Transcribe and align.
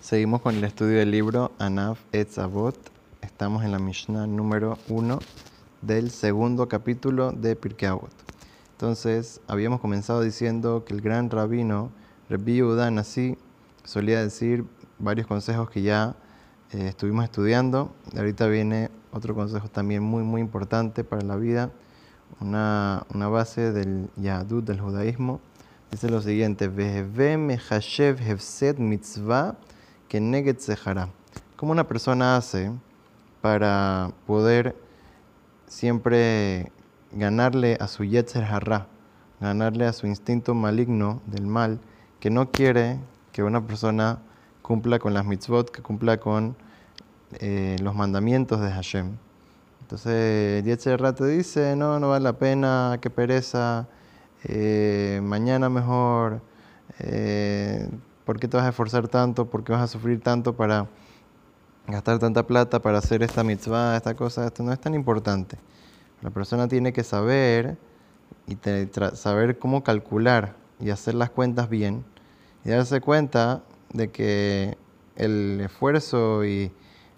Seguimos 0.00 0.40
con 0.40 0.56
el 0.56 0.64
estudio 0.64 0.98
del 0.98 1.10
libro 1.10 1.52
Anaf 1.58 2.00
Etzavot. 2.12 2.74
Estamos 3.20 3.64
en 3.64 3.70
la 3.70 3.78
Mishnah 3.78 4.26
número 4.26 4.78
1 4.88 5.18
del 5.82 6.10
segundo 6.10 6.68
capítulo 6.68 7.32
de 7.32 7.54
Pirkei 7.54 7.90
Avot. 7.90 8.10
Entonces, 8.72 9.42
habíamos 9.46 9.78
comenzado 9.80 10.22
diciendo 10.22 10.86
que 10.86 10.94
el 10.94 11.02
gran 11.02 11.28
rabino 11.28 11.90
Rabbi 12.30 12.54
Yehuda 12.54 12.90
Nasi 12.90 13.36
solía 13.84 14.22
decir 14.22 14.64
varios 14.98 15.26
consejos 15.26 15.68
que 15.68 15.82
ya 15.82 16.16
eh, 16.72 16.86
estuvimos 16.88 17.24
estudiando. 17.24 17.94
Ahorita 18.16 18.46
viene 18.46 18.90
otro 19.12 19.34
consejo 19.34 19.68
también 19.68 20.02
muy, 20.02 20.22
muy 20.22 20.40
importante 20.40 21.04
para 21.04 21.22
la 21.22 21.36
vida, 21.36 21.70
una, 22.40 23.04
una 23.14 23.28
base 23.28 23.70
del 23.70 24.08
Yahadut, 24.16 24.64
del 24.64 24.80
judaísmo. 24.80 25.42
Dice 25.90 26.08
lo 26.08 26.22
siguiente: 26.22 26.68
Veheve 26.68 27.36
mehashev 27.36 28.18
hefset 28.18 28.78
mitzvah 28.78 29.56
que 30.10 30.20
neget 30.20 30.58
sehara. 30.58 31.08
¿Cómo 31.54 31.70
una 31.70 31.86
persona 31.86 32.36
hace 32.36 32.72
para 33.40 34.10
poder 34.26 34.74
siempre 35.68 36.72
ganarle 37.12 37.78
a 37.78 37.86
su 37.86 38.02
yetzer 38.02 38.42
hará, 38.42 38.88
ganarle 39.40 39.86
a 39.86 39.92
su 39.92 40.08
instinto 40.08 40.52
maligno 40.52 41.22
del 41.26 41.46
mal, 41.46 41.78
que 42.18 42.28
no 42.28 42.50
quiere 42.50 42.98
que 43.30 43.44
una 43.44 43.64
persona 43.64 44.18
cumpla 44.62 44.98
con 44.98 45.14
las 45.14 45.24
mitzvot, 45.24 45.70
que 45.70 45.80
cumpla 45.80 46.18
con 46.18 46.56
eh, 47.38 47.76
los 47.80 47.94
mandamientos 47.94 48.60
de 48.60 48.72
Hashem. 48.72 49.16
Entonces, 49.82 50.64
Yetzer 50.64 51.12
te 51.12 51.26
dice, 51.26 51.76
no, 51.76 52.00
no 52.00 52.08
vale 52.08 52.24
la 52.24 52.32
pena, 52.32 52.98
qué 53.00 53.10
pereza, 53.10 53.86
eh, 54.42 55.20
mañana 55.22 55.68
mejor, 55.68 56.42
eh, 56.98 57.88
¿por 58.24 58.38
qué 58.38 58.48
te 58.48 58.56
vas 58.56 58.66
a 58.66 58.70
esforzar 58.70 59.08
tanto? 59.08 59.48
¿Por 59.48 59.64
qué 59.64 59.72
vas 59.72 59.82
a 59.82 59.86
sufrir 59.86 60.20
tanto 60.20 60.54
para 60.54 60.86
gastar 61.86 62.18
tanta 62.18 62.46
plata 62.46 62.80
para 62.80 62.98
hacer 62.98 63.22
esta 63.22 63.42
mitzvah, 63.44 63.96
esta 63.96 64.14
cosa? 64.14 64.46
Esto 64.46 64.62
no 64.62 64.72
es 64.72 64.80
tan 64.80 64.94
importante. 64.94 65.58
La 66.22 66.30
persona 66.30 66.68
tiene 66.68 66.92
que 66.92 67.02
saber 67.02 67.78
y 68.46 68.56
saber 69.14 69.58
cómo 69.58 69.82
calcular 69.82 70.54
y 70.78 70.90
hacer 70.90 71.14
las 71.14 71.30
cuentas 71.30 71.68
bien 71.68 72.04
y 72.64 72.70
darse 72.70 73.00
cuenta 73.00 73.62
de 73.92 74.10
que 74.10 74.76
el 75.16 75.60
esfuerzo 75.62 76.44
y 76.44 76.72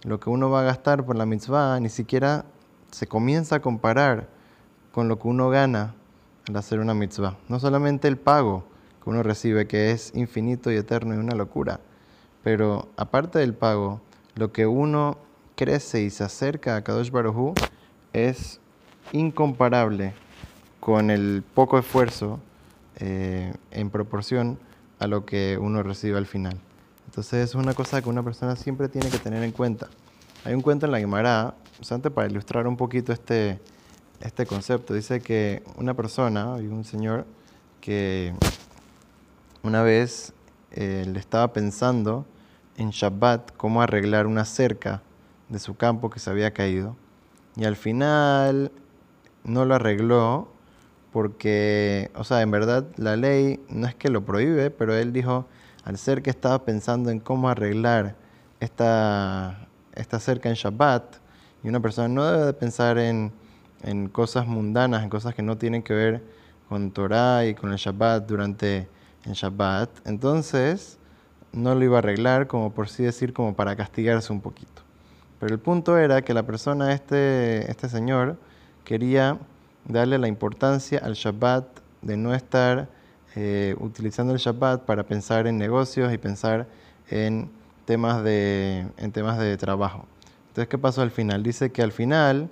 lo 0.04 0.20
que 0.20 0.30
uno 0.30 0.50
va 0.50 0.60
a 0.60 0.64
gastar 0.64 1.04
por 1.04 1.16
la 1.16 1.26
mitzvah 1.26 1.78
ni 1.80 1.88
siquiera 1.88 2.44
se 2.90 3.06
comienza 3.06 3.56
a 3.56 3.60
comparar 3.60 4.28
con 4.92 5.08
lo 5.08 5.18
que 5.18 5.28
uno 5.28 5.48
gana 5.48 5.94
al 6.48 6.56
hacer 6.56 6.80
una 6.80 6.94
mitzvah. 6.94 7.36
No 7.48 7.58
solamente 7.60 8.08
el 8.08 8.18
pago 8.18 8.64
que 9.02 9.10
uno 9.10 9.22
recibe, 9.22 9.66
que 9.66 9.90
es 9.90 10.12
infinito 10.14 10.70
y 10.70 10.76
eterno 10.76 11.14
y 11.14 11.18
una 11.18 11.34
locura, 11.34 11.80
pero 12.42 12.88
aparte 12.96 13.38
del 13.38 13.54
pago, 13.54 14.00
lo 14.34 14.52
que 14.52 14.66
uno 14.66 15.18
crece 15.56 16.02
y 16.02 16.10
se 16.10 16.24
acerca 16.24 16.76
a 16.76 16.82
Kadosh 16.82 17.10
Baruj 17.10 17.54
es 18.12 18.60
incomparable 19.12 20.14
con 20.80 21.10
el 21.10 21.44
poco 21.54 21.78
esfuerzo 21.78 22.40
eh, 22.96 23.52
en 23.70 23.90
proporción 23.90 24.58
a 24.98 25.06
lo 25.06 25.24
que 25.24 25.58
uno 25.60 25.82
recibe 25.82 26.18
al 26.18 26.26
final. 26.26 26.58
Entonces 27.06 27.50
es 27.50 27.54
una 27.54 27.74
cosa 27.74 28.00
que 28.00 28.08
una 28.08 28.22
persona 28.22 28.56
siempre 28.56 28.88
tiene 28.88 29.10
que 29.10 29.18
tener 29.18 29.42
en 29.42 29.52
cuenta. 29.52 29.88
Hay 30.44 30.54
un 30.54 30.60
cuento 30.60 30.86
en 30.86 30.92
la 30.92 30.98
Guimara, 30.98 31.54
antes 31.90 32.12
para 32.12 32.28
ilustrar 32.28 32.66
un 32.66 32.76
poquito 32.76 33.12
este, 33.12 33.60
este 34.20 34.46
concepto, 34.46 34.94
dice 34.94 35.20
que 35.20 35.62
una 35.76 35.94
persona, 35.94 36.54
un 36.54 36.84
señor 36.84 37.26
que 37.80 38.32
una 39.62 39.82
vez 39.82 40.32
eh, 40.72 41.04
le 41.06 41.18
estaba 41.18 41.52
pensando 41.52 42.26
en 42.76 42.90
Shabbat 42.90 43.56
cómo 43.56 43.82
arreglar 43.82 44.26
una 44.26 44.44
cerca 44.44 45.02
de 45.48 45.58
su 45.58 45.76
campo 45.76 46.10
que 46.10 46.18
se 46.18 46.30
había 46.30 46.52
caído. 46.52 46.96
Y 47.56 47.64
al 47.64 47.76
final 47.76 48.72
no 49.44 49.64
lo 49.64 49.74
arregló 49.74 50.48
porque, 51.12 52.10
o 52.14 52.24
sea, 52.24 52.40
en 52.40 52.50
verdad 52.50 52.86
la 52.96 53.16
ley 53.16 53.60
no 53.68 53.86
es 53.86 53.94
que 53.94 54.08
lo 54.08 54.24
prohíbe, 54.24 54.70
pero 54.70 54.94
él 54.94 55.12
dijo, 55.12 55.46
al 55.84 55.98
ser 55.98 56.22
que 56.22 56.30
estaba 56.30 56.64
pensando 56.64 57.10
en 57.10 57.20
cómo 57.20 57.48
arreglar 57.48 58.16
esta, 58.60 59.68
esta 59.94 60.18
cerca 60.20 60.48
en 60.48 60.54
Shabbat, 60.54 61.16
y 61.62 61.68
una 61.68 61.80
persona 61.80 62.08
no 62.08 62.24
debe 62.24 62.46
de 62.46 62.52
pensar 62.54 62.98
en, 62.98 63.32
en 63.82 64.08
cosas 64.08 64.46
mundanas, 64.46 65.02
en 65.02 65.10
cosas 65.10 65.34
que 65.34 65.42
no 65.42 65.58
tienen 65.58 65.82
que 65.82 65.92
ver 65.92 66.22
con 66.68 66.90
Torah 66.90 67.44
y 67.44 67.54
con 67.54 67.70
el 67.70 67.76
Shabbat 67.76 68.26
durante 68.26 68.88
el 69.24 69.32
Shabbat, 69.32 69.90
entonces 70.06 70.98
no 71.52 71.74
lo 71.74 71.84
iba 71.84 71.96
a 71.96 71.98
arreglar 71.98 72.46
como 72.46 72.72
por 72.72 72.88
sí 72.88 73.02
decir, 73.02 73.32
como 73.32 73.54
para 73.54 73.76
castigarse 73.76 74.32
un 74.32 74.40
poquito. 74.40 74.82
Pero 75.38 75.54
el 75.54 75.60
punto 75.60 75.98
era 75.98 76.22
que 76.22 76.34
la 76.34 76.44
persona, 76.44 76.92
este, 76.92 77.70
este 77.70 77.88
señor, 77.88 78.36
quería 78.84 79.38
darle 79.84 80.18
la 80.18 80.28
importancia 80.28 81.00
al 81.02 81.14
Shabbat 81.14 81.66
de 82.00 82.16
no 82.16 82.34
estar 82.34 82.88
eh, 83.34 83.74
utilizando 83.80 84.32
el 84.32 84.38
Shabbat 84.38 84.82
para 84.82 85.04
pensar 85.04 85.46
en 85.46 85.58
negocios 85.58 86.12
y 86.12 86.18
pensar 86.18 86.66
en 87.08 87.50
temas, 87.84 88.22
de, 88.22 88.86
en 88.96 89.12
temas 89.12 89.38
de 89.38 89.56
trabajo. 89.56 90.06
Entonces, 90.48 90.68
¿qué 90.68 90.78
pasó 90.78 91.02
al 91.02 91.10
final? 91.10 91.42
Dice 91.42 91.72
que 91.72 91.82
al 91.82 91.92
final, 91.92 92.50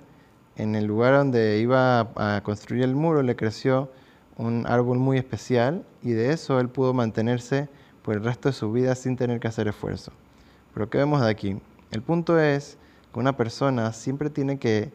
en 0.55 0.75
el 0.75 0.85
lugar 0.85 1.13
donde 1.13 1.59
iba 1.59 2.11
a 2.15 2.41
construir 2.43 2.83
el 2.83 2.95
muro, 2.95 3.21
le 3.21 3.35
creció 3.35 3.91
un 4.41 4.65
árbol 4.67 4.97
muy 4.97 5.17
especial 5.17 5.85
y 6.01 6.11
de 6.11 6.33
eso 6.33 6.59
él 6.59 6.69
pudo 6.69 6.93
mantenerse 6.93 7.69
por 8.01 8.15
el 8.15 8.23
resto 8.23 8.49
de 8.49 8.53
su 8.53 8.71
vida 8.71 8.95
sin 8.95 9.15
tener 9.15 9.39
que 9.39 9.47
hacer 9.47 9.67
esfuerzo. 9.67 10.11
Pero 10.73 10.89
¿qué 10.89 10.97
vemos 10.97 11.21
de 11.21 11.29
aquí? 11.29 11.61
El 11.91 12.01
punto 12.01 12.39
es 12.39 12.77
que 13.13 13.19
una 13.19 13.37
persona 13.37 13.93
siempre 13.93 14.29
tiene 14.29 14.57
que 14.57 14.91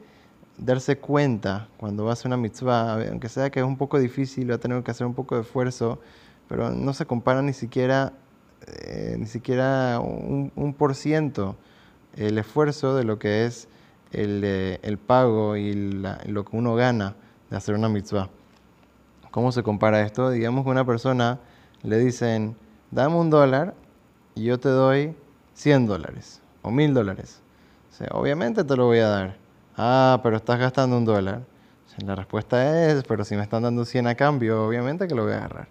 darse 0.59 0.99
cuenta 0.99 1.69
cuando 1.77 2.11
hacer 2.11 2.27
una 2.27 2.37
mitzvah, 2.37 3.09
aunque 3.09 3.29
sea 3.29 3.51
que 3.51 3.61
es 3.61 3.67
un 3.67 3.77
poco 3.77 3.99
difícil, 3.99 4.51
va 4.51 4.57
a 4.57 4.59
tener 4.59 4.83
que 4.83 4.91
hacer 4.91 5.07
un 5.07 5.15
poco 5.15 5.37
de 5.37 5.43
esfuerzo, 5.43 6.01
pero 6.49 6.71
no 6.71 6.93
se 6.93 7.07
compara 7.07 7.43
ni 7.43 7.53
siquiera, 7.53 8.15
eh, 8.67 9.17
ni 9.19 9.27
siquiera 9.27 10.01
un, 10.01 10.75
por 10.77 10.95
ciento 10.95 11.57
el 12.17 12.39
esfuerzo 12.39 12.97
de 12.97 13.05
lo 13.05 13.19
que 13.19 13.45
es 13.45 13.69
el, 14.13 14.43
eh, 14.45 14.81
el 14.83 14.99
pago 14.99 15.57
y 15.57 15.75
lo 15.75 16.45
que 16.45 16.57
uno 16.57 16.75
gana 16.75 17.15
de 17.51 17.57
hacer 17.57 17.75
una 17.75 17.89
mitzvah. 17.89 18.31
¿Cómo 19.37 19.53
se 19.53 19.63
compara 19.63 20.01
esto? 20.01 20.31
Digamos 20.31 20.65
que 20.65 20.71
una 20.71 20.87
persona 20.87 21.39
le 21.83 21.99
dicen, 21.99 22.57
dame 22.91 23.17
un 23.17 23.29
dólar 23.29 23.75
y 24.35 24.45
yo 24.45 24.59
te 24.59 24.71
doy 24.71 25.15
100 25.53 25.87
dólares 25.87 26.41
o 26.63 26.71
1000 26.71 26.95
dólares. 26.95 27.43
obviamente 28.13 28.65
te 28.65 28.77
lo 28.77 28.87
voy 28.87 29.01
a 29.01 29.09
dar 29.09 29.37
ah, 29.77 30.21
pero 30.23 30.39
estás 30.39 30.59
gastando 30.59 30.97
un 30.97 31.05
dólar. 31.05 31.43
La 32.03 32.15
respuesta 32.15 32.89
es, 32.89 33.05
pero 33.05 33.27
si 33.27 33.37
me 33.37 33.43
están 33.43 33.65
dando 33.65 33.85
100 33.85 34.07
a 34.07 34.15
cambio, 34.15 34.67
obviamente 34.67 35.07
que 35.07 35.15
lo 35.15 35.25
voy 35.25 35.35
a 35.35 35.37
agarrar. 35.37 35.69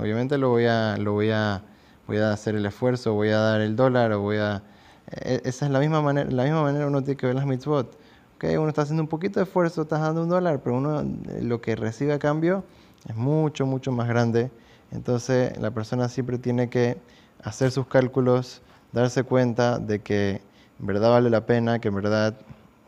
Obviamente 0.00 0.38
lo 0.38 0.50
voy 0.50 0.66
a, 0.66 0.98
lo 0.98 1.14
voy 1.14 1.32
a, 1.32 1.62
voy 2.06 2.18
a 2.18 2.32
hacer 2.32 2.54
el 2.54 2.64
esfuerzo, 2.64 3.12
voy 3.14 3.30
a 3.30 3.38
dar 3.38 3.60
el 3.60 3.74
dólar 3.74 4.12
o 4.12 4.20
voy 4.20 4.36
a... 4.36 4.62
E, 5.10 5.42
esa 5.46 5.66
es 5.66 5.72
la 5.72 5.80
misma 5.80 6.00
manera, 6.00 6.30
la 6.30 6.44
misma 6.44 6.62
manera 6.62 6.86
uno 6.86 7.02
tiene 7.02 7.16
que 7.16 7.26
ver 7.26 7.34
las 7.34 7.46
mitzvot. 7.46 7.98
Uno 8.42 8.68
está 8.68 8.82
haciendo 8.82 9.02
un 9.02 9.08
poquito 9.08 9.38
de 9.38 9.44
esfuerzo, 9.44 9.82
estás 9.82 10.00
dando 10.00 10.22
un 10.22 10.30
dólar, 10.30 10.60
pero 10.62 10.76
uno 10.76 11.04
lo 11.42 11.60
que 11.60 11.76
recibe 11.76 12.14
a 12.14 12.18
cambio 12.18 12.64
es 13.06 13.14
mucho, 13.14 13.66
mucho 13.66 13.92
más 13.92 14.08
grande. 14.08 14.50
Entonces 14.90 15.58
la 15.58 15.70
persona 15.72 16.08
siempre 16.08 16.38
tiene 16.38 16.70
que 16.70 16.96
hacer 17.42 17.70
sus 17.70 17.86
cálculos, 17.86 18.62
darse 18.92 19.24
cuenta 19.24 19.78
de 19.78 20.00
que 20.00 20.40
en 20.80 20.86
verdad 20.86 21.10
vale 21.10 21.28
la 21.28 21.44
pena, 21.44 21.80
que 21.80 21.88
en 21.88 21.94
verdad 21.94 22.34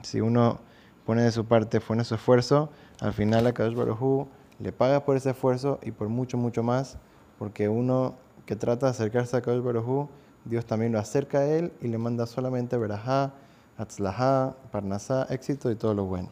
si 0.03 0.21
uno 0.21 0.59
pone 1.05 1.23
de 1.23 1.33
su 1.33 1.45
parte, 1.45 1.81
pone 1.81 2.05
su 2.05 2.15
esfuerzo, 2.15 2.71
al 3.01 3.13
final 3.13 3.47
a 3.47 3.53
Kadosh 3.53 3.75
Baruj 3.75 4.29
le 4.59 4.73
paga 4.73 5.05
por 5.05 5.17
ese 5.17 5.31
esfuerzo 5.31 5.79
y 5.83 5.91
por 5.91 6.09
mucho, 6.09 6.39
mucho 6.39 6.63
más, 6.63 6.97
porque 7.39 7.69
uno 7.69 8.15
que 8.47 8.57
trata 8.57 8.87
de 8.87 8.91
acercarse 8.91 9.37
a 9.37 9.43
Kadosh 9.43 9.63
Baruj 9.63 10.09
Dios 10.45 10.65
también 10.67 10.93
lo 10.93 10.99
acerca 10.99 11.39
a 11.39 11.47
él 11.47 11.73
y 11.81 11.89
le 11.89 11.99
manda 11.99 12.27
solamente 12.27 12.77
verajá, 12.77 13.33
atzlajá, 13.77 14.55
parnasá, 14.71 15.27
éxito 15.31 15.71
y 15.71 15.77
todo 15.77 15.95
lo 15.95 16.05
bueno. 16.05 16.31